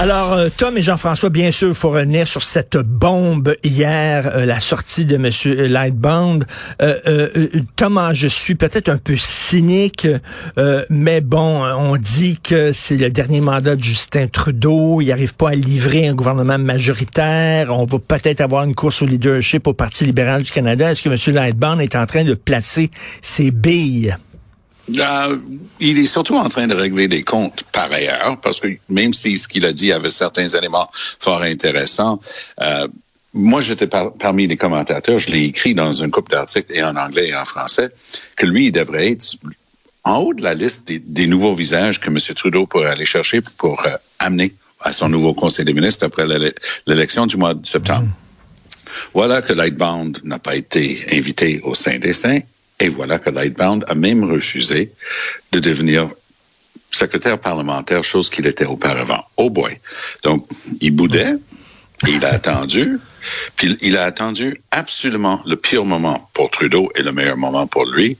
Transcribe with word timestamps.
Alors, 0.00 0.32
euh, 0.32 0.48
Tom 0.56 0.78
et 0.78 0.82
Jean-François, 0.82 1.28
bien 1.28 1.52
sûr, 1.52 1.76
faut 1.76 1.90
revenir 1.90 2.26
sur 2.26 2.42
cette 2.42 2.78
bombe 2.78 3.54
hier, 3.62 4.30
euh, 4.34 4.46
la 4.46 4.58
sortie 4.58 5.04
de 5.04 5.16
M. 5.16 5.30
Lightbound. 5.70 6.46
Euh, 6.80 7.28
Thomas, 7.76 8.14
je 8.14 8.26
suis 8.26 8.54
peut-être 8.54 8.88
un 8.88 8.96
peu 8.96 9.18
cynique, 9.18 10.08
mais 10.88 11.20
bon, 11.20 11.62
on 11.66 11.98
dit 11.98 12.40
que 12.42 12.72
c'est 12.72 12.96
le 12.96 13.10
dernier 13.10 13.42
mandat 13.42 13.76
de 13.76 13.82
Justin 13.82 14.26
Trudeau. 14.26 15.02
Il 15.02 15.08
n'arrive 15.08 15.34
pas 15.34 15.50
à 15.50 15.54
livrer 15.54 16.08
un 16.08 16.14
gouvernement 16.14 16.58
majoritaire. 16.58 17.78
On 17.78 17.84
va 17.84 17.98
peut-être 17.98 18.40
avoir 18.40 18.64
une 18.64 18.74
course 18.74 19.02
au 19.02 19.06
leadership 19.06 19.66
au 19.66 19.74
Parti 19.74 20.06
libéral 20.06 20.44
du 20.44 20.50
Canada. 20.50 20.92
Est-ce 20.92 21.02
que 21.02 21.10
M. 21.10 21.34
Lightbound 21.34 21.82
est 21.82 21.94
en 21.94 22.06
train 22.06 22.24
de 22.24 22.32
placer 22.32 22.90
ses 23.20 23.50
billes? 23.50 24.16
Euh, 24.88 25.36
il 25.78 25.98
est 25.98 26.06
surtout 26.06 26.36
en 26.36 26.48
train 26.48 26.66
de 26.66 26.74
régler 26.74 27.08
des 27.08 27.22
comptes 27.22 27.64
par 27.72 27.92
ailleurs, 27.92 28.38
parce 28.40 28.60
que 28.60 28.68
même 28.88 29.14
si 29.14 29.38
ce 29.38 29.46
qu'il 29.46 29.64
a 29.66 29.72
dit 29.72 29.92
avait 29.92 30.10
certains 30.10 30.48
éléments 30.48 30.90
fort 30.92 31.42
intéressants, 31.42 32.20
euh, 32.60 32.88
moi, 33.32 33.60
j'étais 33.60 33.86
parmi 33.86 34.48
les 34.48 34.56
commentateurs, 34.56 35.20
je 35.20 35.30
l'ai 35.30 35.44
écrit 35.44 35.74
dans 35.74 36.02
un 36.02 36.10
couple 36.10 36.32
d'articles 36.32 36.72
et 36.74 36.82
en 36.82 36.96
anglais 36.96 37.28
et 37.28 37.36
en 37.36 37.44
français, 37.44 37.90
que 38.36 38.44
lui, 38.44 38.66
il 38.66 38.72
devrait 38.72 39.12
être 39.12 39.36
en 40.02 40.16
haut 40.16 40.34
de 40.34 40.42
la 40.42 40.54
liste 40.54 40.90
des, 40.90 41.26
nouveaux 41.28 41.54
visages 41.54 42.00
que 42.00 42.08
M. 42.08 42.18
Trudeau 42.34 42.66
pourrait 42.66 42.90
aller 42.90 43.04
chercher 43.04 43.40
pour 43.58 43.86
euh, 43.86 43.96
amener 44.18 44.52
à 44.80 44.92
son 44.92 45.08
nouveau 45.08 45.34
conseil 45.34 45.64
des 45.64 45.74
ministres 45.74 46.06
après 46.06 46.26
l'élection 46.86 47.26
du 47.26 47.36
mois 47.36 47.54
de 47.54 47.64
septembre. 47.64 48.08
Voilà 49.14 49.42
que 49.42 49.52
Lightbound 49.52 50.20
n'a 50.24 50.38
pas 50.38 50.56
été 50.56 51.06
invité 51.12 51.60
au 51.62 51.74
Saint 51.74 51.98
des 51.98 52.14
Saints 52.14 52.40
et 52.80 52.88
voilà 52.88 53.18
que 53.18 53.30
Lightbound 53.30 53.84
a 53.86 53.94
même 53.94 54.24
refusé 54.24 54.92
de 55.52 55.58
devenir 55.60 56.08
secrétaire 56.90 57.38
parlementaire, 57.38 58.02
chose 58.02 58.30
qu'il 58.30 58.46
était 58.46 58.64
auparavant. 58.64 59.24
Oh 59.36 59.50
boy. 59.50 59.78
Donc, 60.24 60.48
il 60.80 60.90
boudait, 60.90 61.34
il 62.08 62.24
a 62.24 62.30
attendu, 62.30 62.98
puis 63.56 63.76
il 63.82 63.96
a 63.96 64.04
attendu 64.04 64.60
absolument 64.70 65.40
le 65.46 65.56
pire 65.56 65.84
moment 65.84 66.30
pour 66.34 66.50
Trudeau 66.50 66.90
et 66.96 67.02
le 67.02 67.12
meilleur 67.12 67.36
moment 67.36 67.66
pour 67.66 67.84
lui. 67.84 68.16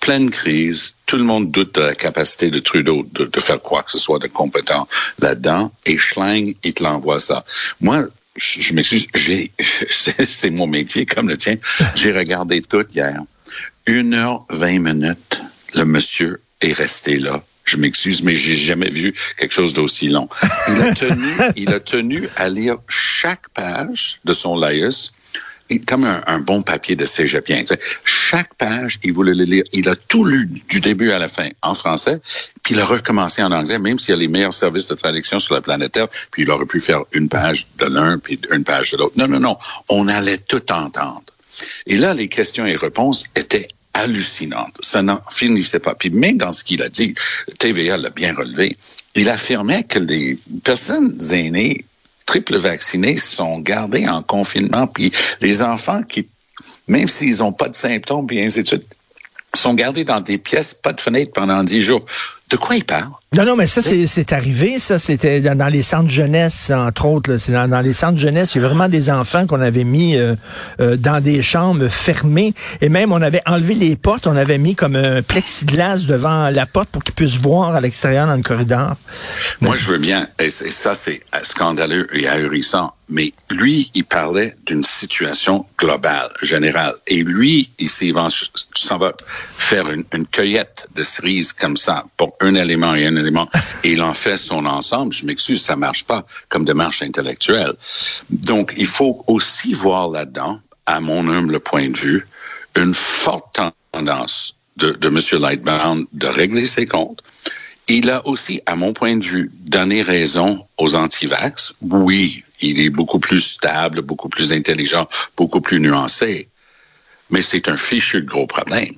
Pleine 0.00 0.30
crise, 0.30 0.94
tout 1.06 1.16
le 1.16 1.24
monde 1.24 1.50
doute 1.50 1.76
de 1.76 1.80
la 1.80 1.94
capacité 1.94 2.50
de 2.50 2.58
Trudeau 2.58 3.04
de, 3.12 3.40
faire 3.40 3.58
quoi 3.58 3.82
que 3.82 3.92
ce 3.92 3.98
soit 3.98 4.18
de 4.18 4.26
compétent 4.26 4.88
là-dedans, 5.20 5.70
et 5.86 5.96
Schlang, 5.96 6.54
il 6.62 6.74
te 6.74 6.82
l'envoie 6.82 7.20
ça. 7.20 7.44
Moi, 7.80 8.04
je, 8.36 8.74
m'excuse, 8.74 9.06
j'ai, 9.14 9.52
c'est 9.90 10.50
mon 10.50 10.66
métier 10.66 11.06
comme 11.06 11.28
le 11.28 11.36
tien. 11.36 11.56
J'ai 11.94 12.12
regardé 12.12 12.62
tout 12.62 12.84
hier. 12.94 13.22
Une 13.86 14.14
heure 14.14 14.44
vingt 14.50 14.78
minutes, 14.78 15.42
le 15.74 15.84
monsieur 15.84 16.40
est 16.60 16.72
resté 16.72 17.16
là. 17.16 17.42
Je 17.64 17.76
m'excuse, 17.76 18.22
mais 18.22 18.36
j'ai 18.36 18.56
jamais 18.56 18.90
vu 18.90 19.14
quelque 19.38 19.54
chose 19.54 19.72
d'aussi 19.72 20.08
long. 20.08 20.28
Il 20.68 20.82
a 20.82 20.94
tenu, 20.94 21.32
il 21.56 21.72
a 21.72 21.80
tenu 21.80 22.28
à 22.36 22.48
lire 22.48 22.76
chaque 22.88 23.48
page 23.50 24.20
de 24.24 24.32
son 24.32 24.56
laïus 24.56 25.12
comme 25.80 26.04
un, 26.04 26.40
bon 26.40 26.62
papier 26.62 26.96
de 26.96 27.04
cégepien. 27.04 27.62
Chaque 28.04 28.54
page, 28.54 28.98
il 29.02 29.12
voulait 29.12 29.34
le 29.34 29.44
lire. 29.44 29.64
Il 29.72 29.88
a 29.88 29.96
tout 29.96 30.24
lu 30.24 30.46
du 30.68 30.80
début 30.80 31.12
à 31.12 31.18
la 31.18 31.28
fin 31.28 31.48
en 31.62 31.74
français, 31.74 32.20
puis 32.62 32.74
il 32.74 32.80
a 32.80 32.84
recommencé 32.84 33.42
en 33.42 33.52
anglais, 33.52 33.78
même 33.78 33.98
s'il 33.98 34.14
y 34.14 34.18
a 34.18 34.20
les 34.20 34.28
meilleurs 34.28 34.54
services 34.54 34.86
de 34.86 34.94
traduction 34.94 35.38
sur 35.38 35.54
la 35.54 35.60
planète 35.60 35.92
Terre, 35.92 36.08
puis 36.30 36.42
il 36.42 36.50
aurait 36.50 36.66
pu 36.66 36.80
faire 36.80 37.02
une 37.12 37.28
page 37.28 37.68
de 37.78 37.86
l'un, 37.86 38.18
puis 38.18 38.40
une 38.50 38.64
page 38.64 38.92
de 38.92 38.98
l'autre. 38.98 39.14
Non, 39.16 39.28
non, 39.28 39.40
non. 39.40 39.56
On 39.88 40.08
allait 40.08 40.38
tout 40.38 40.72
entendre. 40.72 41.24
Et 41.86 41.96
là, 41.96 42.14
les 42.14 42.28
questions 42.28 42.66
et 42.66 42.76
réponses 42.76 43.24
étaient 43.36 43.68
hallucinantes. 43.94 44.78
Ça 44.80 45.02
n'en 45.02 45.20
finissait 45.30 45.80
pas. 45.80 45.94
Puis 45.94 46.10
même 46.10 46.38
dans 46.38 46.52
ce 46.52 46.64
qu'il 46.64 46.82
a 46.82 46.88
dit, 46.88 47.14
TVA 47.58 47.96
l'a 47.96 48.10
bien 48.10 48.34
relevé, 48.34 48.76
il 49.14 49.28
affirmait 49.28 49.84
que 49.84 49.98
les 49.98 50.38
personnes 50.64 51.18
aînées 51.32 51.84
triple 52.26 52.56
vaccinées 52.56 53.18
sont 53.18 53.58
gardées 53.58 54.08
en 54.08 54.22
confinement, 54.22 54.86
puis 54.86 55.12
les 55.40 55.62
enfants 55.62 56.02
qui, 56.02 56.26
même 56.86 57.08
s'ils 57.08 57.38
n'ont 57.38 57.52
pas 57.52 57.68
de 57.68 57.74
symptômes, 57.74 58.26
puis 58.26 58.42
ainsi 58.42 58.62
de 58.62 58.80
sont 59.54 59.74
gardés 59.74 60.04
dans 60.04 60.20
des 60.20 60.38
pièces, 60.38 60.72
pas 60.72 60.94
de 60.94 61.00
fenêtre 61.00 61.32
pendant 61.32 61.62
dix 61.62 61.82
jours. 61.82 62.04
De 62.52 62.58
quoi 62.58 62.76
il 62.76 62.84
parle? 62.84 63.08
Non, 63.34 63.46
non, 63.46 63.56
mais 63.56 63.66
ça, 63.66 63.80
c'est 63.80 64.32
arrivé. 64.34 64.78
Ça, 64.78 64.98
c'était 64.98 65.40
dans, 65.40 65.72
les 65.72 65.82
centres 65.82 66.10
jeunesse, 66.10 66.70
entre 66.70 67.06
autres. 67.06 67.38
C'est 67.38 67.52
dans, 67.52 67.80
les 67.80 67.94
centres 67.94 68.18
jeunesse, 68.18 68.54
il 68.54 68.60
y 68.60 68.64
a 68.64 68.68
vraiment 68.68 68.90
des 68.90 69.08
enfants 69.08 69.46
qu'on 69.46 69.62
avait 69.62 69.84
mis 69.84 70.16
euh, 70.16 70.34
euh, 70.80 70.98
dans 70.98 71.22
des 71.22 71.40
chambres 71.42 71.88
fermées. 71.88 72.52
Et 72.82 72.90
même, 72.90 73.10
on 73.10 73.22
avait 73.22 73.40
enlevé 73.46 73.72
les 73.74 73.96
portes. 73.96 74.26
On 74.26 74.36
avait 74.36 74.58
mis 74.58 74.74
comme 74.74 74.96
un 74.96 75.22
plexiglas 75.22 76.04
devant 76.06 76.50
la 76.50 76.66
porte 76.66 76.90
pour 76.90 77.02
qu'ils 77.02 77.14
puissent 77.14 77.38
voir 77.38 77.74
à 77.74 77.80
l'extérieur 77.80 78.26
dans 78.26 78.36
le 78.36 78.42
corridor. 78.42 78.96
Moi, 79.62 79.76
je 79.76 79.88
veux 79.88 79.98
bien. 79.98 80.28
Et 80.38 80.50
ça, 80.50 80.94
c'est 80.94 81.20
scandaleux 81.42 82.14
et 82.14 82.28
ahurissant. 82.28 82.92
Mais 83.08 83.32
lui, 83.50 83.90
il 83.94 84.04
parlait 84.04 84.54
d'une 84.66 84.84
situation 84.84 85.66
globale, 85.78 86.30
générale. 86.42 86.94
Et 87.06 87.22
lui, 87.22 87.70
il 87.78 87.88
s'en 87.88 88.98
va 88.98 89.12
faire 89.56 89.90
une, 89.90 90.04
une 90.12 90.26
cueillette 90.26 90.88
de 90.94 91.02
cerises 91.02 91.52
comme 91.52 91.76
ça 91.76 92.04
pour 92.16 92.36
un 92.42 92.54
élément 92.54 92.94
et 92.94 93.06
un 93.06 93.16
élément, 93.16 93.48
et 93.84 93.92
il 93.92 94.02
en 94.02 94.14
fait 94.14 94.36
son 94.36 94.66
ensemble, 94.66 95.12
je 95.12 95.24
m'excuse, 95.26 95.62
ça 95.62 95.76
marche 95.76 96.04
pas 96.04 96.24
comme 96.48 96.64
démarche 96.64 97.02
intellectuelle. 97.02 97.74
Donc, 98.30 98.74
il 98.76 98.86
faut 98.86 99.24
aussi 99.26 99.72
voir 99.72 100.10
là-dedans, 100.10 100.60
à 100.86 101.00
mon 101.00 101.28
humble 101.28 101.60
point 101.60 101.88
de 101.88 101.96
vue, 101.96 102.26
une 102.76 102.94
forte 102.94 103.60
tendance 103.92 104.56
de, 104.76 104.92
de 104.92 105.08
M. 105.08 105.40
Lightbound 105.40 106.06
de 106.12 106.26
régler 106.26 106.66
ses 106.66 106.86
comptes. 106.86 107.22
Il 107.88 108.10
a 108.10 108.26
aussi, 108.26 108.60
à 108.66 108.76
mon 108.76 108.92
point 108.92 109.16
de 109.16 109.24
vue, 109.24 109.50
donné 109.52 110.02
raison 110.02 110.64
aux 110.78 110.94
antivax. 110.94 111.74
Oui, 111.82 112.44
il 112.60 112.80
est 112.80 112.90
beaucoup 112.90 113.18
plus 113.18 113.40
stable, 113.40 114.02
beaucoup 114.02 114.28
plus 114.28 114.52
intelligent, 114.52 115.06
beaucoup 115.36 115.60
plus 115.60 115.80
nuancé. 115.80 116.48
Mais 117.30 117.42
c'est 117.42 117.68
un 117.68 117.76
fichu 117.76 118.22
de 118.22 118.26
gros 118.26 118.46
problème. 118.46 118.94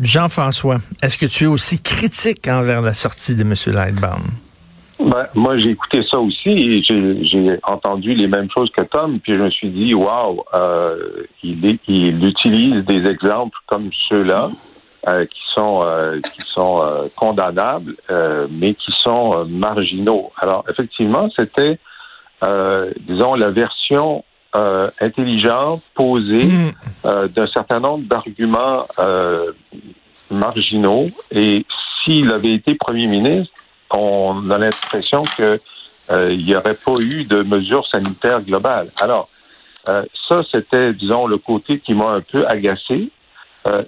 Jean-François, 0.00 0.78
est-ce 1.02 1.16
que 1.16 1.26
tu 1.26 1.44
es 1.44 1.46
aussi 1.46 1.80
critique 1.80 2.48
envers 2.48 2.82
la 2.82 2.94
sortie 2.94 3.34
de 3.34 3.42
M. 3.42 3.54
Lightbound? 3.66 4.24
Ben, 5.00 5.26
moi, 5.34 5.58
j'ai 5.58 5.70
écouté 5.70 6.02
ça 6.08 6.18
aussi 6.18 6.50
et 6.50 6.82
j'ai 6.82 7.58
entendu 7.64 8.14
les 8.14 8.28
mêmes 8.28 8.48
choses 8.50 8.70
que 8.70 8.82
Tom, 8.82 9.18
puis 9.20 9.36
je 9.36 9.42
me 9.42 9.50
suis 9.50 9.70
dit, 9.70 9.92
waouh, 9.94 10.44
euh, 10.54 11.24
il, 11.42 11.78
il, 11.88 12.24
utilise 12.24 12.84
des 12.84 13.06
exemples 13.06 13.58
comme 13.66 13.90
ceux-là 14.08 14.50
euh, 15.08 15.26
qui 15.26 15.42
sont 15.46 15.82
euh, 15.84 16.20
qui 16.20 16.40
sont 16.40 16.82
condamnables, 17.16 17.94
mais 18.50 18.74
qui 18.74 18.92
sont 19.02 19.44
marginaux. 19.46 20.30
Alors, 20.38 20.64
effectivement, 20.70 21.28
c'était, 21.30 21.78
disons, 23.06 23.34
la 23.34 23.50
version 23.50 24.24
euh, 24.56 24.88
intelligent, 25.00 25.80
posé, 25.94 26.44
mm. 26.44 26.72
euh, 27.06 27.28
d'un 27.28 27.46
certain 27.46 27.80
nombre 27.80 28.04
d'arguments 28.06 28.86
euh, 28.98 29.52
marginaux. 30.30 31.06
Et 31.30 31.66
s'il 32.02 32.30
avait 32.30 32.54
été 32.54 32.74
premier 32.74 33.06
ministre, 33.06 33.52
on 33.90 34.50
a 34.50 34.58
l'impression 34.58 35.24
que 35.36 35.60
euh, 36.10 36.28
il 36.30 36.44
n'y 36.44 36.54
aurait 36.54 36.74
pas 36.74 36.94
eu 37.00 37.24
de 37.24 37.42
mesures 37.42 37.86
sanitaires 37.86 38.42
globales. 38.42 38.88
Alors, 39.00 39.28
ça, 39.86 40.42
c'était, 40.50 40.94
disons, 40.94 41.26
le 41.26 41.36
côté 41.36 41.78
qui 41.78 41.92
m'a 41.92 42.12
un 42.12 42.20
peu 42.22 42.46
agacé. 42.46 43.10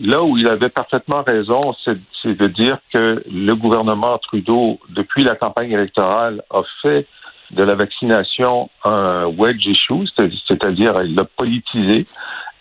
là 0.03 0.23
où 0.23 0.37
il 0.37 0.47
avait 0.47 0.69
parfaitement 0.69 1.23
raison, 1.23 1.61
c'est 1.85 2.37
de 2.37 2.47
dire 2.49 2.79
que 2.93 3.23
le 3.33 3.55
gouvernement 3.55 4.19
Trudeau, 4.19 4.79
depuis 4.91 5.25
la 5.25 5.37
campagne 5.37 5.71
électorale, 5.71 6.43
a 6.51 6.61
fait 6.83 7.07
de 7.51 7.63
la 7.63 7.75
vaccination 7.75 8.71
un 8.85 9.27
wedge 9.27 9.67
issue, 9.67 10.07
c'est-à-dire 10.17 10.95
il 11.05 11.15
l'a 11.15 11.25
politisé. 11.25 12.07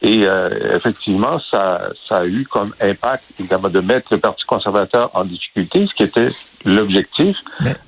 Et 0.02 0.28
euh, 0.28 0.76
effectivement, 0.76 1.40
ça, 1.40 1.90
ça 2.08 2.18
a 2.18 2.26
eu 2.26 2.46
comme 2.46 2.70
impact 2.80 3.24
évidemment 3.40 3.70
de 3.70 3.80
mettre 3.80 4.14
le 4.14 4.20
Parti 4.20 4.44
conservateur 4.46 5.10
en 5.16 5.24
difficulté, 5.24 5.88
ce 5.88 5.94
qui 5.96 6.04
était 6.04 6.28
l'objectif, 6.66 7.38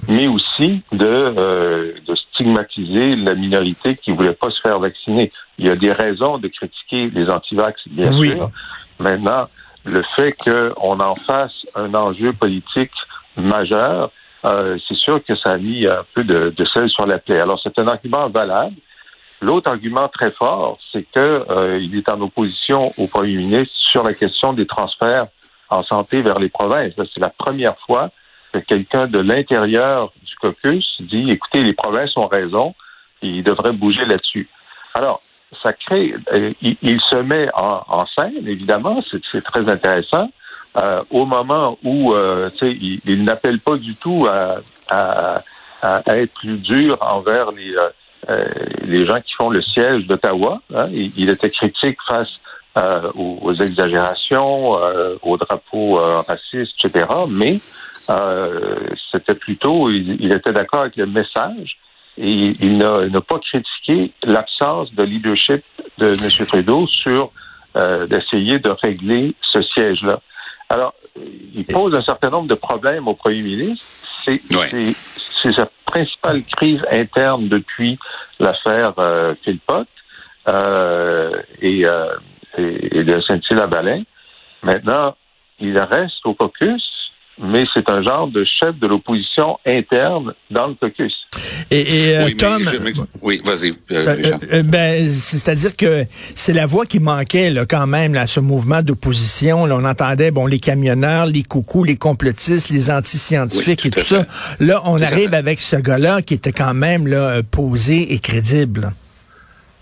mais... 0.08 0.28
aussi 0.28 0.82
de, 0.92 1.06
euh, 1.06 1.94
de 2.08 2.16
stigmatiser 2.16 3.16
la 3.18 3.36
minorité 3.36 3.96
qui 3.96 4.12
voulait 4.14 4.34
pas 4.34 4.50
se 4.50 4.60
faire 4.62 4.80
vacciner. 4.80 5.32
Il 5.60 5.68
y 5.68 5.70
a 5.70 5.76
des 5.76 5.92
raisons 5.92 6.40
de 6.40 6.48
critiquer 6.48 7.10
les 7.10 7.30
antivax, 7.30 7.82
bien 7.88 8.12
sûr. 8.12 8.50
Maintenant, 9.00 9.46
le 9.84 10.02
fait 10.02 10.34
qu'on 10.34 11.00
en 11.00 11.16
fasse 11.16 11.68
un 11.76 11.94
enjeu 11.94 12.34
politique 12.34 12.92
majeur, 13.36 14.12
euh, 14.46 14.78
c'est 14.88 14.96
sûr 14.96 15.24
que 15.24 15.36
ça 15.36 15.52
a 15.52 15.58
mis 15.58 15.88
un 15.88 16.06
peu 16.14 16.24
de, 16.24 16.54
sel 16.74 16.90
sur 16.90 17.06
la 17.06 17.20
plaie. 17.20 17.40
Alors, 17.40 17.60
c'est 17.62 17.78
un 17.80 17.88
argument 17.88 18.30
valable. 18.30 18.76
L'autre 19.42 19.70
argument 19.70 20.08
très 20.08 20.32
fort, 20.32 20.80
c'est 20.92 21.04
qu'il 21.04 21.22
euh, 21.22 21.80
est 21.94 22.10
en 22.10 22.22
opposition 22.22 22.90
au 22.98 23.08
premier 23.08 23.36
ministre 23.36 23.74
sur 23.92 24.04
la 24.04 24.14
question 24.14 24.54
des 24.54 24.66
transferts 24.66 25.28
en 25.70 25.84
santé 25.84 26.22
vers 26.22 26.40
les 26.40 26.50
provinces. 26.50 26.94
C'est 26.96 27.20
la 27.20 27.30
première 27.30 27.78
fois 27.80 28.10
que 28.54 28.60
quelqu'un 28.60 29.08
de 29.08 29.20
l'intérieur 29.20 30.12
du 30.24 30.36
caucus 30.36 30.86
dit, 31.02 31.30
écoutez, 31.30 31.62
les 31.62 31.74
provinces 31.74 32.16
ont 32.18 32.28
raison, 32.28 32.74
ils 33.22 33.44
devraient 33.44 33.74
bouger 33.74 34.06
là-dessus. 34.06 34.50
Alors, 34.94 35.22
ça 35.64 35.74
crée, 35.74 36.14
euh, 36.34 36.54
il, 36.62 37.00
se 37.02 37.16
met 37.18 37.50
en, 37.54 38.06
scène, 38.18 38.48
évidemment, 38.48 39.00
c'est 39.02 39.44
très 39.44 39.70
intéressant. 39.70 40.30
Euh, 40.78 41.04
au 41.10 41.26
moment 41.26 41.78
où 41.84 42.14
euh, 42.14 42.50
il, 42.62 43.00
il 43.06 43.24
n'appelle 43.24 43.60
pas 43.60 43.78
du 43.78 43.96
tout 43.96 44.28
à, 44.30 44.58
à, 44.92 45.42
à, 45.82 46.18
être 46.18 46.34
plus 46.34 46.58
dur 46.58 46.98
envers 47.02 47.52
les, 47.52 47.76
euh, 48.30 48.46
les 48.84 49.06
gens 49.06 49.20
qui 49.22 49.34
font 49.34 49.50
le 49.50 49.62
siège 49.62 50.06
d'Ottawa. 50.06 50.62
Hein. 50.76 50.90
Il, 50.92 51.30
était 51.30 51.50
critique 51.50 51.98
face 52.08 52.40
aux, 53.16 53.54
exagérations, 53.54 54.78
aux 55.24 55.38
drapeaux 55.38 55.96
racistes, 56.28 56.74
etc. 56.84 57.08
Mais 57.28 57.60
c'était 59.12 59.34
plutôt, 59.34 59.90
il, 59.90 60.18
il 60.20 60.32
était 60.32 60.54
d'accord 60.54 60.82
avec 60.82 60.96
le 60.96 61.08
message 61.08 61.80
et 62.20 62.56
il 62.60 62.78
n'a 62.78 63.22
pas 63.22 63.40
critiqué 63.40 64.12
l'absence 64.24 64.94
de 64.94 65.02
leadership 65.04 65.64
de 65.98 66.08
M. 66.08 66.46
Trudeau 66.48 66.86
sur 66.86 67.32
euh, 67.78 68.08
d'essayer 68.08 68.58
de 68.58 68.70
régler 68.70 69.36
ce 69.42 69.62
siège-là. 69.62 70.20
Alors, 70.70 70.94
il 71.16 71.66
pose 71.66 71.96
un 71.96 72.02
certain 72.02 72.30
nombre 72.30 72.48
de 72.48 72.56
problèmes 72.56 73.08
au 73.08 73.14
premier 73.14 73.42
ministre. 73.42 73.86
C'est 74.26 75.54
sa 75.54 75.70
principale 75.86 76.44
crise 76.44 76.82
interne 76.92 77.48
depuis 77.48 77.98
l'affaire 78.40 78.94
euh, 78.98 79.34
Philpott 79.44 79.88
euh, 80.48 81.42
et, 81.62 81.86
euh, 81.86 82.16
et, 82.58 83.00
et, 83.00 83.04
de 83.04 83.22
Saint-Hilaire-Balin. 83.22 84.04
Maintenant, 84.64 85.16
il 85.60 85.78
reste 85.80 86.26
au 86.26 86.34
caucus 86.34 86.84
mais 87.40 87.66
c'est 87.74 87.90
un 87.90 88.02
genre 88.02 88.28
de 88.28 88.44
chef 88.44 88.78
de 88.80 88.88
l'opposition 88.88 89.60
interne 89.66 90.34
dans 90.50 90.68
le 90.68 90.74
caucus. 90.74 91.14
Et, 91.70 92.10
et 92.10 92.18
euh, 92.18 92.32
Tom, 92.38 92.64
oui, 93.22 93.42
vas-y. 93.46 93.70
Euh, 93.70 93.76
euh, 93.92 94.38
euh, 94.54 94.64
ben, 94.64 95.10
c'est-à-dire 95.10 95.76
que 95.76 96.06
c'est 96.36 96.54
la 96.54 96.66
voix 96.66 96.86
qui 96.86 97.00
manquait 97.00 97.50
là, 97.50 97.66
quand 97.66 97.86
même 97.86 98.14
là, 98.14 98.26
ce 98.26 98.40
mouvement 98.40 98.82
d'opposition. 98.82 99.64
on 99.64 99.86
entendait 99.86 100.32
bon 100.32 100.48
les 100.48 100.60
camionneurs, 100.60 101.28
les 101.28 101.44
coucous, 101.44 101.84
les 101.84 101.98
complotistes, 101.98 102.70
les 102.70 102.90
anti-scientifiques 102.90 103.86
et 103.86 103.90
tout 103.92 104.02
ça. 104.02 104.26
Là, 104.60 104.82
on 104.86 105.02
arrive 105.02 105.34
avec 105.34 105.62
ce 105.62 105.76
gars-là 105.76 106.22
qui 106.22 106.34
était 106.34 106.52
quand 106.52 106.74
même 106.74 107.08
là, 107.08 107.42
posé 107.44 108.14
et 108.14 108.20
crédible. 108.20 108.94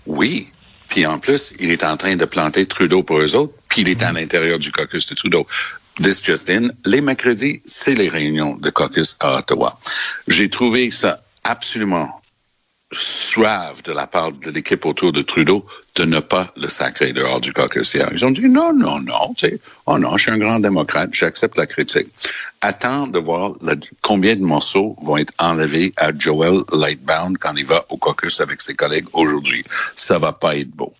Oui, 0.06 0.48
puis 0.88 1.06
en 1.06 1.18
plus, 1.18 1.52
il 1.58 1.70
est 1.70 1.84
en 1.84 1.96
train 1.96 2.16
de 2.16 2.24
planter 2.24 2.66
Trudeau 2.66 3.02
pour 3.02 3.18
eux 3.18 3.34
autres, 3.34 3.52
puis 3.68 3.82
il 3.82 3.88
est 3.88 4.02
à 4.02 4.12
l'intérieur 4.12 4.58
du 4.58 4.70
caucus 4.70 5.06
de 5.06 5.14
Trudeau. 5.14 5.46
This 5.96 6.22
just 6.22 6.50
in, 6.50 6.72
les 6.84 7.00
mercredis, 7.00 7.62
c'est 7.64 7.94
les 7.94 8.08
réunions 8.08 8.56
de 8.56 8.68
caucus 8.68 9.16
à 9.20 9.38
Ottawa. 9.38 9.78
J'ai 10.28 10.50
trouvé 10.50 10.90
ça 10.90 11.22
absolument 11.42 12.20
suave 12.92 13.82
de 13.82 13.92
la 13.92 14.06
part 14.06 14.32
de 14.32 14.50
l'équipe 14.50 14.84
autour 14.84 15.12
de 15.12 15.22
Trudeau 15.22 15.64
de 15.94 16.04
ne 16.04 16.20
pas 16.20 16.52
le 16.56 16.68
sacrer 16.68 17.12
dehors 17.12 17.40
du 17.40 17.52
caucus 17.52 17.94
hier. 17.94 18.08
Ils 18.12 18.24
ont 18.26 18.30
dit 18.30 18.48
non, 18.48 18.74
non, 18.74 19.00
non, 19.00 19.34
tu 19.36 19.48
sais, 19.48 19.60
oh 19.86 19.98
non, 19.98 20.16
je 20.16 20.24
suis 20.24 20.30
un 20.30 20.38
grand 20.38 20.60
démocrate, 20.60 21.10
j'accepte 21.12 21.56
la 21.56 21.66
critique. 21.66 22.08
Attends 22.60 23.06
de 23.06 23.18
voir 23.18 23.52
combien 24.02 24.36
de 24.36 24.42
morceaux 24.42 24.96
vont 25.02 25.16
être 25.16 25.32
enlevés 25.38 25.92
à 25.96 26.10
Joel 26.16 26.60
Lightbound 26.72 27.38
quand 27.38 27.54
il 27.56 27.64
va 27.64 27.86
au 27.88 27.96
caucus 27.96 28.40
avec 28.40 28.60
ses 28.60 28.74
collègues 28.74 29.06
aujourd'hui. 29.14 29.62
Ça 29.96 30.18
va 30.18 30.32
pas 30.32 30.56
être 30.56 30.70
beau 30.70 30.92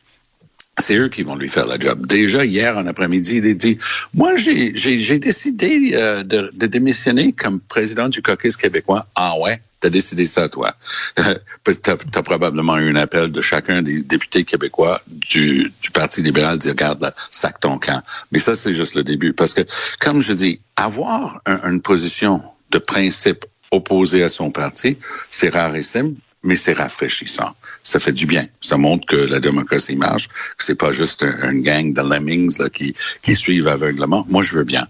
c'est 0.79 0.97
eux 0.97 1.09
qui 1.09 1.23
vont 1.23 1.37
lui 1.37 1.49
faire 1.49 1.67
la 1.67 1.79
job. 1.79 2.07
Déjà, 2.07 2.45
hier 2.45 2.77
en 2.77 2.87
après-midi, 2.87 3.37
il 3.37 3.47
a 3.47 3.55
dit, 3.55 3.79
moi, 4.15 4.37
j'ai, 4.37 4.73
décidé 5.19 5.93
euh, 5.95 6.23
de, 6.23 6.51
de, 6.53 6.67
démissionner 6.67 7.33
comme 7.33 7.61
président 7.61 8.09
du 8.09 8.23
caucus 8.23 8.57
québécois. 8.57 9.07
Ah 9.15 9.39
ouais? 9.39 9.61
T'as 9.81 9.89
décidé 9.91 10.27
ça, 10.27 10.49
toi. 10.49 10.75
t'as, 11.17 11.97
as 12.15 12.23
probablement 12.23 12.77
eu 12.79 12.91
un 12.91 12.97
appel 12.97 13.33
de 13.33 13.43
chacun 13.43 13.83
des 13.83 14.03
députés 14.03 14.45
québécois 14.45 15.01
du, 15.07 15.73
du 15.81 15.91
Parti 15.91 16.23
libéral 16.23 16.59
dire, 16.59 16.73
regarde, 16.73 17.13
sac 17.31 17.61
ton 17.61 17.79
camp. 17.79 18.03
Mais 18.33 18.39
ça, 18.39 18.55
c'est 18.55 18.73
juste 18.73 18.95
le 18.95 19.05
début. 19.05 19.33
Parce 19.33 19.55
que, 19.55 19.63
comme 20.01 20.21
je 20.21 20.33
dis, 20.33 20.61
avoir 20.77 21.41
une 21.47 21.81
position 21.81 22.43
de 22.71 22.79
principe 22.79 23.47
opposée 23.71 24.23
à 24.23 24.29
son 24.29 24.51
parti, 24.51 24.99
c'est 25.31 25.49
rarissime 25.49 26.17
mais 26.43 26.57
c'est 26.57 26.73
rafraîchissant. 26.73 27.55
Ça 27.83 27.99
fait 27.99 28.13
du 28.13 28.27
bien. 28.27 28.47
Ça 28.61 28.77
montre 28.77 29.07
que 29.07 29.17
la 29.17 29.41
démocratie 29.41 29.97
marche, 29.97 30.29
que 30.29 30.65
c'est 30.65 30.77
pas 30.77 30.93
juste 30.93 31.25
un, 31.25 31.55
gang 31.55 31.93
de 31.93 32.03
lemmings 32.03 32.59
là, 32.59 32.69
qui, 32.71 32.95
qui 33.23 33.35
suivent 33.35 33.69
aveuglement. 33.69 34.25
Moi, 34.29 34.43
je 34.43 34.55
veux 34.55 34.65
bien. 34.65 34.87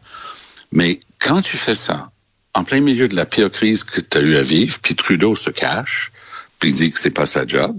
Mais 0.73 0.99
quand 1.19 1.41
tu 1.41 1.57
fais 1.57 1.75
ça, 1.75 2.11
en 2.55 2.65
plein 2.65 2.81
milieu 2.81 3.09
de 3.09 3.17
la 3.17 3.27
pire 3.27 3.51
crise 3.51 3.85
que 3.85 4.01
tu 4.01 4.19
as 4.19 4.21
eu 4.21 4.37
à 4.37 4.43
vivre, 4.43 4.79
puis 4.81 4.95
Trudeau 4.95 5.35
se 5.35 5.51
cache, 5.51 6.13
puis 6.59 6.73
dit 6.73 6.91
que 6.91 6.99
c'est 6.99 7.11
pas 7.11 7.27
sa 7.27 7.47
job. 7.47 7.77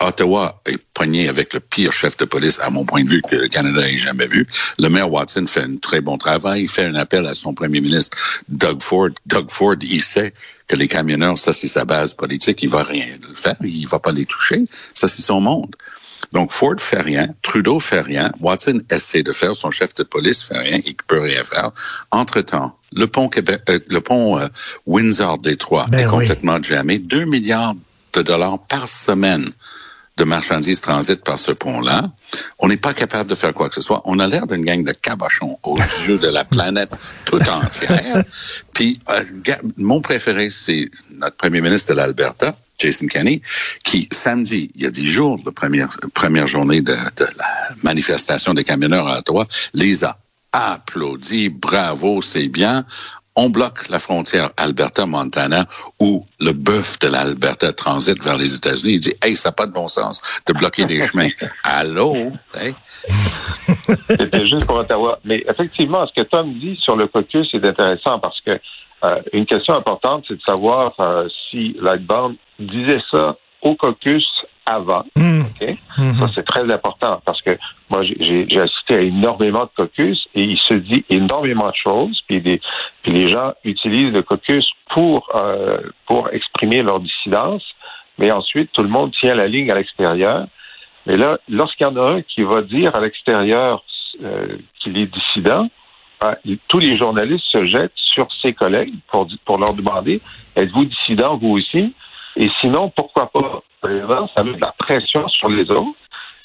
Ottawa 0.00 0.60
est 0.66 0.78
avec 1.00 1.54
le 1.54 1.60
pire 1.60 1.92
chef 1.92 2.16
de 2.18 2.26
police, 2.26 2.60
à 2.60 2.68
mon 2.68 2.84
point 2.84 3.02
de 3.02 3.08
vue, 3.08 3.22
que 3.22 3.34
le 3.34 3.48
Canada 3.48 3.88
ait 3.88 3.96
jamais 3.96 4.26
vu. 4.26 4.46
Le 4.78 4.88
maire 4.88 5.10
Watson 5.10 5.46
fait 5.46 5.62
un 5.62 5.76
très 5.76 6.00
bon 6.00 6.18
travail. 6.18 6.62
Il 6.62 6.68
fait 6.68 6.84
un 6.84 6.94
appel 6.94 7.26
à 7.26 7.34
son 7.34 7.54
premier 7.54 7.80
ministre, 7.80 8.16
Doug 8.48 8.82
Ford. 8.82 9.10
Doug 9.26 9.50
Ford, 9.50 9.76
il 9.80 10.02
sait 10.02 10.34
que 10.68 10.76
les 10.76 10.88
camionneurs, 10.88 11.38
ça 11.38 11.52
c'est 11.52 11.68
sa 11.68 11.84
base 11.84 12.12
politique. 12.14 12.62
Il 12.62 12.68
va 12.68 12.82
rien 12.82 13.06
faire. 13.34 13.56
Il 13.62 13.88
va 13.88 13.98
pas 13.98 14.12
les 14.12 14.26
toucher. 14.26 14.66
Ça 14.92 15.08
c'est 15.08 15.22
son 15.22 15.40
monde. 15.40 15.74
Donc 16.32 16.52
Ford 16.52 16.78
fait 16.78 17.00
rien. 17.00 17.28
Trudeau 17.40 17.78
fait 17.78 18.02
rien. 18.02 18.30
Watson 18.40 18.80
essaie 18.90 19.22
de 19.22 19.32
faire. 19.32 19.54
Son 19.54 19.70
chef 19.70 19.94
de 19.94 20.02
police 20.02 20.42
fait 20.42 20.58
rien. 20.58 20.80
Il 20.84 20.94
peut 20.94 21.20
rien 21.20 21.42
faire. 21.44 21.70
Entre-temps, 22.10 22.76
le 22.92 23.06
pont 23.06 23.28
Québec, 23.28 23.62
euh, 23.70 23.80
le 23.88 24.00
pont 24.00 24.38
euh, 24.38 24.46
Windsor-Détroit 24.86 25.86
ben 25.90 26.00
est 26.00 26.10
complètement 26.10 26.62
jamais. 26.62 26.98
Deux 26.98 27.24
milliards 27.24 27.74
de 28.12 28.22
dollars 28.22 28.58
par 28.68 28.88
semaine 28.88 29.50
de 30.20 30.24
marchandises 30.24 30.82
transitent 30.82 31.24
par 31.24 31.38
ce 31.38 31.50
pont-là. 31.50 32.10
On 32.58 32.68
n'est 32.68 32.76
pas 32.76 32.92
capable 32.92 33.30
de 33.30 33.34
faire 33.34 33.54
quoi 33.54 33.68
que 33.70 33.74
ce 33.74 33.80
soit. 33.80 34.02
On 34.04 34.18
a 34.18 34.26
l'air 34.26 34.46
d'une 34.46 34.64
gang 34.64 34.84
de 34.84 34.92
cabochons 34.92 35.56
au 35.62 35.78
yeux 35.78 36.18
de 36.18 36.28
la 36.28 36.44
planète 36.44 36.90
tout 37.24 37.40
entière. 37.40 38.22
Puis, 38.74 39.00
euh, 39.08 39.24
mon 39.78 40.02
préféré, 40.02 40.50
c'est 40.50 40.90
notre 41.16 41.36
premier 41.36 41.62
ministre 41.62 41.92
de 41.92 41.96
l'Alberta, 41.96 42.54
Jason 42.78 43.06
Kenney, 43.06 43.40
qui, 43.82 44.08
samedi, 44.12 44.70
il 44.74 44.82
y 44.82 44.86
a 44.86 44.90
dix 44.90 45.10
jours, 45.10 45.40
la 45.44 45.52
première, 45.52 45.88
première 46.12 46.46
journée 46.46 46.82
de, 46.82 46.94
de 47.16 47.26
la 47.38 47.70
manifestation 47.82 48.52
des 48.52 48.64
camionneurs 48.64 49.08
à 49.08 49.20
Ottawa, 49.20 49.46
les 49.72 50.04
a 50.04 50.18
applaudis, 50.52 51.48
bravo, 51.48 52.22
c'est 52.22 52.48
bien 52.48 52.84
on 53.40 53.48
bloque 53.48 53.88
la 53.88 53.98
frontière 53.98 54.50
Alberta-Montana 54.58 55.64
où 55.98 56.26
le 56.40 56.52
bœuf 56.52 56.98
de 56.98 57.08
l'Alberta 57.08 57.72
transite 57.72 58.22
vers 58.22 58.36
les 58.36 58.54
États-Unis. 58.54 58.94
Il 58.94 59.00
dit, 59.00 59.14
hey, 59.22 59.34
ça 59.34 59.48
n'a 59.48 59.52
pas 59.52 59.66
de 59.66 59.72
bon 59.72 59.88
sens 59.88 60.20
de 60.46 60.52
bloquer 60.52 60.84
des 60.84 61.00
chemins. 61.00 61.30
Allô? 61.64 62.14
C'était 64.08 64.46
juste 64.46 64.66
pour 64.66 64.76
Ottawa. 64.76 65.18
Mais 65.24 65.42
effectivement, 65.48 66.06
ce 66.06 66.20
que 66.20 66.26
Tom 66.26 66.52
dit 66.52 66.78
sur 66.82 66.96
le 66.96 67.06
caucus 67.06 67.48
est 67.54 67.64
intéressant 67.64 68.18
parce 68.18 68.38
que 68.42 68.60
euh, 69.04 69.22
une 69.32 69.46
question 69.46 69.74
importante, 69.74 70.24
c'est 70.28 70.36
de 70.36 70.42
savoir 70.42 70.92
euh, 71.00 71.26
si 71.50 71.74
Lightbound 71.80 72.36
disait 72.58 73.00
ça 73.10 73.36
au 73.62 73.74
caucus 73.74 74.28
avant. 74.66 75.04
Hmm. 75.16 75.42
Hmm. 75.98 76.12
Ça, 76.14 76.28
c'est 76.34 76.44
très 76.44 76.72
important 76.72 77.20
parce 77.24 77.42
que 77.42 77.58
moi, 77.90 78.02
j'ai 78.02 78.60
assisté 78.60 78.94
à 78.94 79.00
énormément 79.00 79.64
de 79.64 79.70
caucus 79.76 80.28
et 80.34 80.42
il 80.42 80.58
se 80.58 80.74
dit 80.74 81.04
énormément 81.10 81.68
de 81.68 81.74
choses. 81.74 82.20
Puis, 82.28 82.40
puis 82.40 83.12
les 83.12 83.28
gens 83.28 83.52
utilisent 83.64 84.12
le 84.12 84.22
caucus 84.22 84.66
pour, 84.90 85.28
euh, 85.34 85.80
pour 86.06 86.28
exprimer 86.32 86.82
leur 86.82 87.00
dissidence. 87.00 87.64
Mais 88.18 88.30
ensuite, 88.30 88.70
tout 88.72 88.82
le 88.82 88.88
monde 88.88 89.12
tient 89.20 89.34
la 89.34 89.48
ligne 89.48 89.70
à 89.70 89.74
l'extérieur. 89.74 90.46
Mais 91.06 91.16
là, 91.16 91.38
lorsqu'il 91.48 91.86
y 91.86 91.90
en 91.90 91.96
a 91.96 92.16
un 92.16 92.22
qui 92.22 92.42
va 92.42 92.62
dire 92.62 92.94
à 92.94 93.00
l'extérieur 93.00 93.82
euh, 94.22 94.58
qu'il 94.80 94.98
est 94.98 95.06
dissident, 95.06 95.68
ben, 96.20 96.36
tous 96.68 96.78
les 96.78 96.98
journalistes 96.98 97.46
se 97.50 97.64
jettent 97.66 97.92
sur 97.94 98.28
ses 98.42 98.52
collègues 98.52 98.94
pour, 99.10 99.26
pour 99.46 99.58
leur 99.58 99.72
demander 99.72 100.20
êtes-vous 100.54 100.84
dissident 100.84 101.36
vous 101.36 101.52
aussi 101.52 101.94
Et 102.36 102.48
sinon, 102.60 102.90
pourquoi 102.90 103.30
pas 103.30 103.62
ça 103.82 104.44
met 104.44 104.54
de 104.54 104.60
la 104.60 104.74
pression 104.78 105.26
sur 105.28 105.48
les 105.48 105.70
autres. 105.70 105.96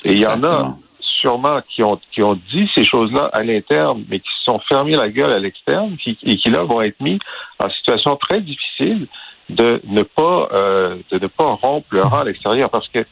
Et 0.04 0.14
il 0.14 0.22
y 0.22 0.28
en 0.28 0.44
a 0.44 0.76
sûrement 1.00 1.60
qui 1.68 1.84
ont, 1.84 2.00
qui 2.12 2.22
ont 2.22 2.36
dit 2.36 2.70
ces 2.74 2.86
choses-là 2.86 3.30
à 3.34 3.44
l'interne, 3.44 4.04
mais 4.10 4.20
qui 4.20 4.30
se 4.38 4.44
sont 4.44 4.60
fermés 4.60 4.96
la 4.96 5.10
gueule 5.10 5.32
à 5.32 5.40
l'externe 5.40 5.98
et 6.06 6.38
qui 6.38 6.50
là 6.50 6.64
vont 6.64 6.82
être 6.82 7.00
mis 7.02 7.20
en 7.60 7.70
situation 7.70 8.16
très 8.16 8.42
difficile 8.42 9.08
de 9.50 9.82
ne 9.88 10.04
pas 10.04 10.50
euh, 10.54 10.98
de 11.12 11.20
ne 11.20 11.28
pas 11.28 11.46
rompre 11.46 11.88
le 11.92 12.02
rang 12.02 12.20
à 12.20 12.24
l'extérieur 12.24 12.70
parce 12.70 12.88
que 12.90 13.06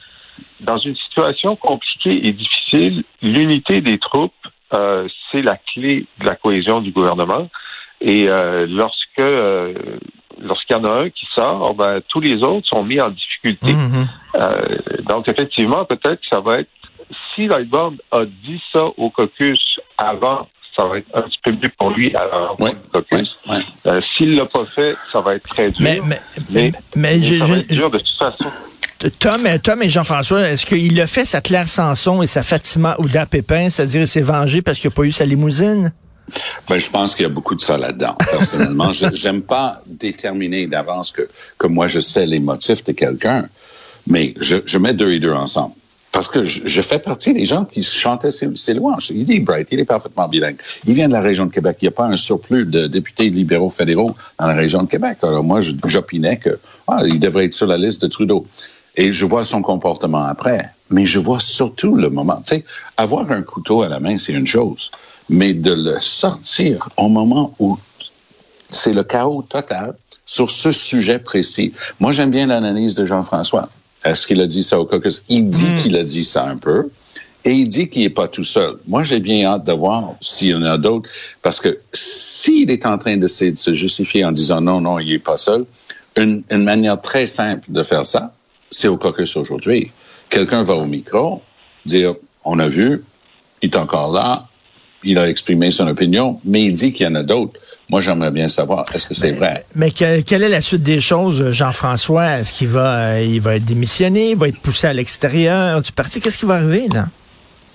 dans 0.62 0.78
une 0.78 0.96
situation 0.96 1.56
compliquée 1.56 2.28
et 2.28 2.32
difficile, 2.32 3.04
l'unité 3.22 3.82
des 3.82 4.00
troupes 4.00 4.34
euh, 4.74 5.08
c'est 5.32 5.42
la 5.42 5.58
clé 5.58 6.06
de 6.20 6.26
la 6.26 6.36
cohésion 6.36 6.82
du 6.82 6.92
gouvernement. 6.92 7.50
Et 8.02 8.28
euh, 8.28 8.66
lorsque 8.68 9.20
euh, 9.20 9.74
lorsqu'il 10.40 10.76
y 10.76 10.80
en 10.80 10.86
a 10.86 10.92
un 11.04 11.10
qui 11.10 11.26
sort, 11.36 11.74
ben, 11.76 12.02
tous 12.10 12.20
les 12.20 12.42
autres 12.44 12.68
sont 12.68 12.84
mis 12.84 13.00
en 13.02 13.10
difficulté. 13.10 13.74
Mhm. 13.74 14.08
Euh, 14.36 14.58
donc, 15.08 15.28
effectivement, 15.28 15.86
peut-être 15.86 16.22
que 16.22 16.28
ça 16.30 16.40
va 16.40 16.60
être... 16.60 16.70
Si 17.36 17.48
Lightbound 17.48 18.00
a 18.12 18.26
dit 18.26 18.62
ça 18.72 18.86
au 18.98 19.10
caucus 19.10 19.60
avant 19.98 20.48
ça 20.76 20.86
va 20.88 20.98
être 20.98 21.08
un 21.16 21.22
petit 21.22 21.38
peu 21.44 21.52
mieux 21.52 21.72
pour 21.78 21.92
lui 21.92 22.16
à 22.16 22.26
la 22.26 22.54
Ouais, 22.60 22.74
caucus. 22.92 23.36
ouais, 23.48 23.58
ouais. 23.58 23.62
Euh, 23.86 24.02
S'il 24.18 24.36
l'a 24.36 24.46
pas 24.48 24.66
fait, 24.66 24.92
ça 25.12 25.22
va 25.22 25.36
être 25.36 25.48
très 25.48 25.70
dur. 25.70 25.82
Mais, 25.84 26.02
mais, 26.04 26.20
mais, 26.50 26.72
mais 26.96 27.22
je- 27.22 27.38
ça 27.38 27.46
va 27.46 27.54
je- 27.54 27.60
être 27.60 27.68
dur 27.74 27.92
de 27.92 28.00
toute 28.00 28.18
façon. 28.18 28.50
Tom, 29.20 29.42
Tom 29.62 29.84
et 29.84 29.90
Jean-François, 29.90 30.50
est-ce 30.50 30.66
qu'il 30.66 31.00
a 31.00 31.06
fait 31.06 31.26
sa 31.26 31.42
Claire 31.42 31.68
Sanson 31.68 32.24
et 32.24 32.28
sa 32.28 32.42
Fatima 32.42 32.96
Ouda 32.98 33.28
Pépin, 33.28 33.70
c'est-à-dire 33.70 34.02
il 34.02 34.08
s'est 34.08 34.22
vengé 34.22 34.64
parce 34.64 34.80
qu'il 34.80 34.90
n'a 34.90 34.96
pas 34.96 35.04
eu 35.04 35.12
sa 35.12 35.26
limousine? 35.26 35.94
Ben, 36.70 36.78
je 36.80 36.90
pense 36.90 37.16
qu'il 37.16 37.24
y 37.24 37.26
a 37.26 37.30
beaucoup 37.30 37.56
de 37.56 37.62
ça 37.62 37.78
là-dedans. 37.78 38.16
Personnellement, 38.32 38.94
Je- 38.94 39.08
j'aime 39.14 39.42
pas 39.42 39.82
déterminer 39.86 40.68
d'avance 40.68 41.12
que, 41.12 41.28
que 41.58 41.68
moi 41.68 41.88
je 41.88 42.00
sais 42.00 42.26
les 42.26 42.40
motifs 42.40 42.84
de 42.86 42.94
quelqu'un, 42.94 43.48
mais 44.08 44.34
je, 44.40 44.58
je 44.66 44.78
mets 44.78 44.94
deux 44.94 45.12
et 45.12 45.20
deux 45.20 45.34
ensemble. 45.34 45.76
Parce 46.14 46.28
que 46.28 46.46
je, 46.46 46.62
je 46.66 46.82
fais 46.84 47.00
partie 47.00 47.34
des 47.34 47.46
gens 47.46 47.66
qui 47.66 47.82
chantaient 47.82 48.30
ses, 48.32 48.48
ses 48.56 48.76
louanges. 48.76 49.10
Il 49.10 49.32
est 49.32 49.40
bright, 49.40 49.68
il 49.72 49.80
est 49.80 49.86
parfaitement 49.86 50.28
bilingue. 50.28 50.58
Il 50.86 50.94
vient 50.94 51.08
de 51.08 51.14
la 51.14 51.22
région 51.22 51.48
de 51.48 51.52
Québec. 51.52 51.78
Il 51.82 51.86
n'y 51.86 51.90
a 51.90 51.92
pas 51.92 52.06
un 52.06 52.16
surplus 52.16 52.66
de 52.66 52.86
députés 52.86 53.30
libéraux 53.30 53.72
fédéraux 53.72 54.16
dans 54.40 54.46
la 54.48 54.54
région 54.54 54.84
de 54.84 54.88
Québec. 54.88 55.18
Alors 55.24 55.44
moi, 55.44 55.60
j'opinais 55.62 56.38
que 56.38 56.60
ah, 56.88 57.02
il 57.06 57.20
devrait 57.20 57.46
être 57.46 57.56
sur 57.56 57.66
la 57.66 57.78
liste 57.78 58.04
de 58.04 58.08
Trudeau. 58.08 58.46
Et 58.96 59.12
je 59.12 59.26
vois 59.26 59.44
son 59.44 59.64
comportement 59.64 60.24
après. 60.26 60.70
Mais 60.92 61.08
je 61.08 61.18
vois 61.18 61.40
surtout 61.40 61.96
le 61.96 62.12
moment. 62.12 62.42
Tu 62.46 62.58
sais, 62.58 62.66
avoir 62.96 63.32
un 63.32 63.42
couteau 63.42 63.82
à 63.82 63.90
la 63.90 64.00
main, 64.00 64.20
c'est 64.20 64.34
une 64.34 64.46
chose. 64.46 64.92
Mais 65.30 65.54
de 65.54 65.74
le 65.74 66.00
sortir 66.00 66.90
au 66.98 67.08
moment 67.08 67.56
où 67.60 67.78
c'est 68.70 68.94
le 68.94 69.04
chaos 69.04 69.44
total 69.44 69.96
sur 70.26 70.50
ce 70.50 70.72
sujet 70.72 71.20
précis. 71.20 71.74
Moi, 72.00 72.12
j'aime 72.12 72.32
bien 72.32 72.48
l'analyse 72.48 72.96
de 72.96 73.06
Jean-François. 73.06 73.70
Est-ce 74.04 74.28
qu'il 74.28 74.42
a 74.42 74.48
dit 74.48 74.64
ça 74.64 74.80
au 74.80 74.86
caucus? 74.86 75.26
Il 75.30 75.48
dit 75.48 75.74
qu'il 75.82 75.98
a 75.98 76.04
dit 76.04 76.24
ça 76.24 76.46
un 76.46 76.58
peu. 76.58 76.90
Et 77.46 77.52
il 77.52 77.68
dit 77.68 77.90
qu'il 77.90 78.04
n'est 78.04 78.10
pas 78.10 78.30
tout 78.30 78.44
seul. 78.44 78.78
Moi, 78.88 79.04
j'ai 79.04 79.20
bien 79.20 79.46
hâte 79.46 79.66
de 79.66 79.74
voir 79.74 80.16
s'il 80.22 80.50
y 80.50 80.54
en 80.54 80.64
a 80.64 80.78
d'autres. 80.78 81.10
Parce 81.42 81.60
que 81.60 81.80
s'il 81.92 82.72
est 82.72 82.86
en 82.86 82.98
train 82.98 83.18
d'essayer 83.18 83.52
de 83.52 83.58
se 83.58 83.74
justifier 83.74 84.24
en 84.24 84.32
disant 84.32 84.62
non, 84.62 84.80
non, 84.80 85.00
il 85.00 85.10
n'est 85.10 85.20
pas 85.20 85.38
seul, 85.38 85.66
une, 86.16 86.44
une 86.50 86.64
manière 86.64 87.02
très 87.02 87.28
simple 87.28 87.72
de 87.72 87.84
faire 87.84 88.06
ça, 88.06 88.34
c'est 88.70 88.88
au 88.88 88.98
caucus 88.98 89.36
aujourd'hui. 89.36 89.92
Quelqu'un 90.30 90.62
va 90.62 90.76
au 90.76 90.86
micro, 90.86 91.42
dire, 91.86 92.16
on 92.46 92.60
a 92.60 92.68
vu, 92.68 93.04
il 93.62 93.70
est 93.70 93.78
encore 93.78 94.14
là, 94.14 94.48
il 95.04 95.18
a 95.18 95.30
exprimé 95.30 95.72
son 95.72 95.88
opinion, 95.88 96.40
mais 96.46 96.64
il 96.64 96.74
dit 96.74 96.94
qu'il 96.94 97.06
y 97.06 97.10
en 97.10 97.16
a 97.16 97.24
d'autres. 97.24 97.60
Moi, 97.90 98.02
j'aimerais 98.02 98.32
bien 98.32 98.48
savoir, 98.48 98.86
est-ce 98.94 99.08
que 99.08 99.14
c'est 99.14 99.32
vrai? 99.32 99.66
Mais 99.76 99.92
que- 99.92 100.22
quelle 100.22 100.44
est 100.44 100.50
la 100.50 100.62
suite 100.62 100.84
des 100.84 101.00
choses, 101.02 101.52
Jean-François? 101.52 102.40
Est-ce 102.40 102.54
qu'il 102.54 102.70
va, 102.70 102.96
euh, 103.16 103.22
il 103.22 103.42
va 103.42 103.56
être 103.58 103.66
démissionné, 103.66 104.32
il 104.32 104.38
va 104.38 104.48
être 104.48 104.60
poussé 104.60 104.88
à 104.88 104.94
l'extérieur? 104.94 105.82
Du 105.82 105.92
parti? 105.92 106.20
Qu'est-ce 106.22 106.38
qui 106.38 106.46
va 106.46 106.56
arriver, 106.56 106.88
là? 106.94 107.06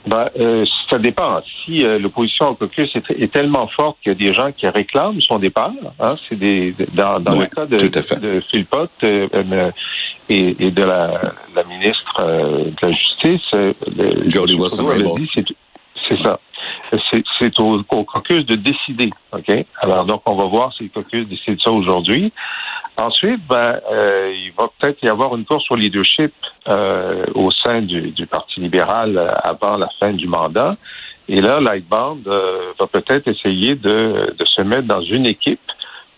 Ben, 0.07 0.27
euh, 0.41 0.65
ça 0.89 0.99
dépend. 0.99 1.41
Si 1.65 1.85
euh, 1.85 1.99
l'opposition 1.99 2.49
au 2.49 2.55
caucus 2.55 2.91
est, 2.97 3.11
est 3.11 3.31
tellement 3.31 3.67
forte 3.67 3.99
qu'il 4.03 4.13
y 4.13 4.15
a 4.15 4.19
des 4.19 4.33
gens 4.33 4.51
qui 4.53 4.67
réclament 4.67 5.21
son 5.21 5.39
départ, 5.39 5.73
hein, 6.01 6.15
c'est 6.27 6.39
des 6.39 6.75
dans, 6.95 7.21
dans 7.21 7.33
Ouais, 7.37 7.41
le 7.41 7.55
cas 7.55 7.67
de, 7.67 7.77
de 7.77 8.41
euh, 9.05 9.29
euh, 9.35 9.71
et, 10.31 10.57
et 10.61 10.71
de 10.71 10.83
la, 10.83 11.21
la 11.55 11.65
ministre 11.65 12.17
euh, 12.21 12.65
de 12.65 12.87
la 12.87 12.93
Justice, 12.93 13.49
euh, 13.53 13.73
Jody 14.27 14.55
Wilson-Raybould. 14.55 15.21
c'est 15.35 15.45
c'est 16.09 16.23
ça. 16.23 16.41
C'est- 17.39 17.61
au, 17.61 17.81
au 17.91 18.05
caucus 18.05 18.45
de 18.47 18.57
décider. 18.57 19.11
Ok? 19.33 19.51
Alors 19.81 20.05
donc 20.05 20.23
on 20.27 20.35
va 20.37 20.45
voir 20.45 20.73
si 20.75 20.85
le 20.85 20.89
caucus 20.91 21.27
décide 21.29 21.61
ça 21.61 21.71
aujourd'hui. 21.71 22.33
Ensuite, 22.97 23.41
ben, 23.49 23.79
euh, 23.93 24.35
il 24.35 24.53
va 24.59 24.69
peut-être 24.79 25.03
y 25.05 25.09
avoir 25.09 25.37
une 25.37 25.45
course 25.45 25.71
au 25.71 25.77
leadership 25.77 26.33
euh, 26.67 27.25
au 27.35 27.51
sein 27.53 27.81
du, 27.83 28.11
du 28.11 28.27
Parti 28.27 28.61
libéral 28.61 29.17
euh, 29.17 29.31
avant 29.45 29.77
la 29.77 29.89
fin 30.01 30.13
du 30.13 30.27
mandat. 30.27 30.71
Et 31.29 31.41
là, 31.41 31.61
Lightband 31.61 32.19
euh, 32.27 32.73
va 32.79 32.87
peut-être 32.89 33.29
essayer 33.29 33.77
de, 33.77 34.35
de 34.37 34.45
se 34.45 34.63
mettre 34.63 34.89
dans 34.89 35.01
une 35.01 35.27
équipe 35.27 35.61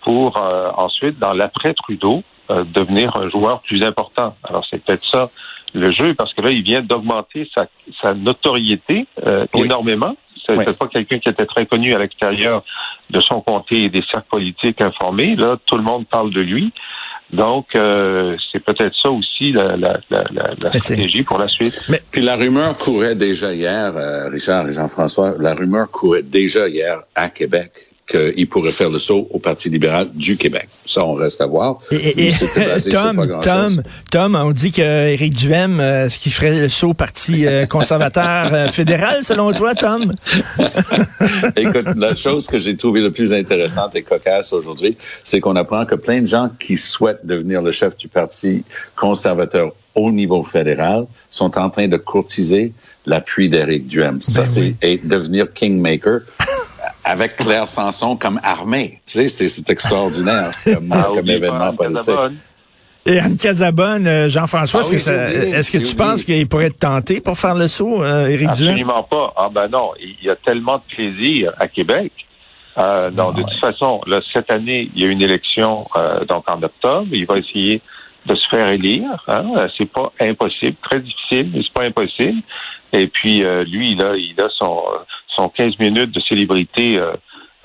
pour 0.00 0.38
euh, 0.38 0.70
ensuite, 0.76 1.18
dans 1.18 1.32
l'après-Trudeau, 1.34 2.22
euh, 2.50 2.64
devenir 2.64 3.14
un 3.16 3.28
joueur 3.28 3.60
plus 3.60 3.82
important. 3.82 4.34
Alors, 4.44 4.64
c'est 4.70 4.82
peut-être 4.82 5.04
ça 5.04 5.28
le 5.74 5.90
jeu, 5.90 6.14
parce 6.14 6.32
que 6.32 6.40
là, 6.40 6.50
il 6.50 6.62
vient 6.62 6.80
d'augmenter 6.80 7.48
sa, 7.54 7.66
sa 8.00 8.14
notoriété 8.14 9.06
euh, 9.26 9.46
Oui. 9.54 9.66
énormément. 9.66 10.16
C'est 10.52 10.58
Oui. 10.58 10.64
c'est 10.66 10.78
pas 10.78 10.88
quelqu'un 10.88 11.18
qui 11.18 11.28
était 11.28 11.46
très 11.46 11.66
connu 11.66 11.94
à 11.94 11.98
l'extérieur 11.98 12.64
de 13.10 13.20
son 13.20 13.40
comté 13.40 13.84
et 13.84 13.88
des 13.88 14.02
cercles 14.10 14.28
politiques 14.30 14.80
informés. 14.80 15.36
Là, 15.36 15.56
tout 15.66 15.76
le 15.76 15.82
monde 15.82 16.06
parle 16.06 16.32
de 16.32 16.40
lui. 16.40 16.72
Donc, 17.32 17.66
euh, 17.76 18.36
c'est 18.50 18.58
peut-être 18.58 18.94
ça 19.00 19.10
aussi 19.10 19.52
la, 19.52 19.76
la, 19.76 20.00
la, 20.10 20.24
la, 20.32 20.54
Mais 20.72 20.80
stratégie 20.80 21.22
pour 21.22 21.38
la 21.38 21.46
suite. 21.46 21.80
Puis 22.10 22.22
la 22.22 22.34
rumeur 22.34 22.76
courait 22.76 23.14
déjà 23.14 23.52
hier, 23.52 23.96
euh, 23.96 24.28
Richard 24.28 24.68
et 24.68 24.72
Jean-François, 24.72 25.34
la 25.38 25.54
rumeur 25.54 25.88
courait 25.90 26.22
déjà 26.24 26.68
hier 26.68 27.02
à 27.14 27.28
Québec 27.30 27.70
qu'il 28.10 28.48
pourrait 28.48 28.72
faire 28.72 28.90
le 28.90 28.98
saut 28.98 29.28
au 29.30 29.38
Parti 29.38 29.68
libéral 29.70 30.10
du 30.12 30.36
Québec. 30.36 30.66
Ça, 30.70 31.04
on 31.04 31.14
reste 31.14 31.40
à 31.40 31.46
voir. 31.46 31.78
Et, 31.90 32.26
et- 32.26 32.30
sur 32.30 32.52
pas 32.52 32.80
Tom. 32.80 33.40
Tom, 33.42 33.82
Tom, 34.10 34.34
on 34.34 34.50
dit 34.52 34.72
que 34.72 34.82
Éric 34.82 35.34
Duhem, 35.34 35.78
euh, 35.80 36.08
ce 36.08 36.18
qui 36.18 36.30
ferait 36.30 36.58
le 36.60 36.68
saut 36.68 36.88
au 36.90 36.94
Parti 36.94 37.46
euh, 37.46 37.66
conservateur 37.76 38.52
euh, 38.52 38.68
fédéral, 38.68 39.22
selon 39.22 39.52
toi, 39.52 39.74
Tom? 39.74 40.12
Écoute, 41.56 41.86
la 41.96 42.14
chose 42.14 42.46
que 42.46 42.58
j'ai 42.58 42.76
trouvée 42.76 43.00
le 43.00 43.10
plus 43.10 43.32
intéressante 43.32 43.94
et 43.96 44.02
cocasse 44.02 44.52
aujourd'hui, 44.52 44.96
c'est 45.24 45.40
qu'on 45.40 45.56
apprend 45.56 45.84
que 45.86 45.94
plein 45.94 46.20
de 46.22 46.26
gens 46.26 46.50
qui 46.58 46.76
souhaitent 46.76 47.24
devenir 47.24 47.62
le 47.62 47.72
chef 47.72 47.96
du 47.96 48.08
Parti 48.08 48.64
conservateur 48.96 49.72
au 49.94 50.10
niveau 50.12 50.42
fédéral 50.44 51.06
sont 51.30 51.58
en 51.58 51.70
train 51.70 51.88
de 51.88 51.96
courtiser 51.96 52.72
l'appui 53.06 53.48
d'Éric 53.48 53.86
Duhem. 53.86 54.20
Ça, 54.20 54.40
Ben 54.42 54.46
c'est 54.46 54.60
oui. 54.60 54.76
et 54.82 54.98
devenir 55.02 55.52
kingmaker 55.52 56.20
avec 57.04 57.36
Claire 57.36 57.66
Sanson 57.68 58.16
comme 58.16 58.40
armée. 58.42 59.00
Tu 59.06 59.12
sais, 59.14 59.28
c'est- 59.28 59.48
c'est 59.48 59.70
extraordinaire 59.70 60.50
comme, 60.64 60.92
Ah, 60.92 61.08
comme 61.14 61.28
événement 61.28 61.68
Anne 61.70 61.76
politique. 61.76 61.96
Casabonne. 62.06 62.36
Et 63.06 63.18
Anne 63.18 63.38
Casabonne, 63.38 64.06
euh, 64.06 64.28
Jean-François, 64.28 64.82
Ah 64.84 64.94
est-ce 64.94 65.10
oui, 65.10 65.16
que, 65.16 65.54
est-ce 65.56 65.70
que 65.70 65.78
tu 65.78 65.96
penses 65.96 66.22
qu'il 66.22 66.46
pourrait 66.46 66.66
être 66.66 66.78
tenté 66.78 67.20
pour 67.20 67.38
faire 67.38 67.54
le 67.54 67.66
saut, 67.66 68.02
euh, 68.02 68.28
Éric 68.28 68.52
Duhem? 68.52 68.68
Absolument 68.70 69.02
pas. 69.04 69.32
Ah 69.36 69.48
ben 69.50 69.68
non, 69.68 69.92
il 70.00 70.16
y 70.22 70.28
a 70.28 70.36
tellement 70.36 70.76
de 70.76 70.94
plaisir 70.94 71.52
à 71.58 71.66
Québec. 71.66 72.12
Euh, 72.78 73.10
non, 73.10 73.28
Ah 73.30 73.32
de 73.32 73.38
ouais. 73.38 73.44
toute 73.50 73.58
façon, 73.58 74.00
là, 74.06 74.20
cette 74.32 74.50
année, 74.50 74.90
il 74.94 75.00
y 75.02 75.06
a 75.06 75.08
une 75.08 75.22
élection 75.22 75.86
euh, 75.96 76.24
donc 76.26 76.48
en 76.48 76.62
octobre. 76.62 77.06
Il 77.12 77.24
va 77.26 77.38
essayer 77.38 77.80
de 78.26 78.34
se 78.34 78.46
faire 78.48 78.68
élire. 78.68 79.24
Hein. 79.28 79.66
C'est 79.78 79.90
pas 79.90 80.12
impossible, 80.20 80.76
très 80.82 81.00
difficile, 81.00 81.50
mais 81.54 81.62
c'est 81.62 81.72
pas 81.72 81.84
impossible. 81.84 82.42
Et 82.92 83.06
puis 83.06 83.42
euh, 83.44 83.64
lui, 83.64 83.94
là, 83.94 84.14
il 84.16 84.38
a 84.40 84.48
son 84.58 84.82
son 85.36 85.48
15 85.48 85.78
minutes 85.78 86.12
de 86.12 86.20
célébrité 86.20 86.96
euh, 86.96 87.12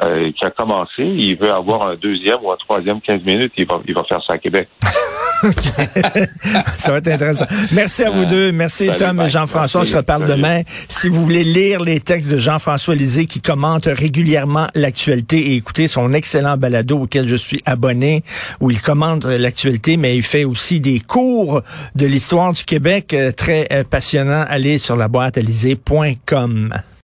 euh, 0.02 0.32
qui 0.32 0.46
a 0.46 0.52
commencé. 0.52 1.04
Il 1.04 1.38
veut 1.38 1.52
avoir 1.52 1.88
un 1.88 1.96
deuxième 1.96 2.38
ou 2.44 2.52
un 2.52 2.58
troisième 2.58 3.00
15 3.02 3.24
minutes. 3.24 3.54
Il 3.58 3.66
va 3.66 3.80
il 3.88 3.94
va 3.94 4.04
faire 4.04 4.22
ça 4.24 4.34
à 4.34 4.38
Québec. 4.38 4.68
Ça 6.78 6.92
va 6.92 6.98
être 6.98 7.08
intéressant. 7.08 7.46
Merci 7.74 8.04
à 8.04 8.10
vous 8.10 8.24
Ah, 8.24 8.26
deux. 8.26 8.52
Merci 8.52 8.86
salut, 8.86 8.98
Tom 9.00 9.20
et. 9.20 9.30
Jean-François. 9.30 9.82
On 9.82 9.86
se 9.86 9.96
reparle 9.96 10.28
Salut. 10.28 10.38
demain. 10.38 10.62
Si 10.90 11.08
vous 11.10 11.24
voulez 11.24 11.44
lire 11.44 11.82
les 11.82 12.00
textes 12.00 12.32
de 12.32 12.38
Jean-François 12.38 12.96
Lisée 12.96 13.26
qui 13.26 13.42
commente 13.42 13.86
régulièrement 13.86 14.68
l'actualité 14.76 15.52
et 15.52 15.56
écouter 15.56 15.88
son 15.88 16.14
excellent 16.14 16.58
balado 16.58 17.00
auquel 17.00 17.28
je 17.28 17.36
suis 17.36 17.62
abonné, 17.66 18.24
où 18.60 18.72
il 18.72 18.82
commente 18.82 19.26
l'actualité, 19.26 19.98
mais 19.98 20.16
il 20.16 20.24
fait 20.24 20.46
aussi 20.46 20.80
des 20.80 21.00
cours 21.00 21.62
de 21.96 22.06
l'histoire 22.06 22.54
du 22.54 22.64
Québec 22.64 23.14
euh, 23.14 23.32
très 23.32 23.68
euh, 23.72 23.84
passionnants. 23.84 24.46
Allez 24.50 24.78
sur 24.78 24.96
la 24.96 25.08
boîte 25.08 25.38